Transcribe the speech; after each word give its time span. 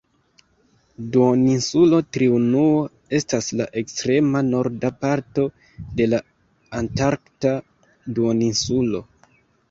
Duoninsulo 1.15 1.97
Triunuo 2.15 2.79
estas 3.17 3.49
la 3.59 3.67
ekstrema 3.81 4.41
norda 4.47 4.91
parto 5.05 5.45
de 5.99 6.07
la 6.15 6.21
Antarkta 6.79 7.53
Duoninsulo. 8.17 9.03